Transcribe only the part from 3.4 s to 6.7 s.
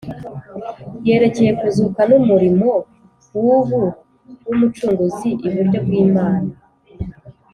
w'ubu w'Umucunguzi iburyo bw'Imana.